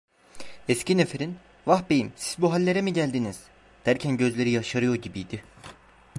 Eski 0.69 0.97
neferin: 0.97 1.35
"Vah 1.67 1.89
beyim, 1.89 2.13
siz 2.15 2.41
bu 2.41 2.53
hallere 2.53 2.81
mi 2.81 2.93
geldiniz!" 2.93 3.39
derken 3.85 4.17
gözleri 4.17 4.49
yaşarıyor 4.49 4.95
gibiydi. 4.95 5.43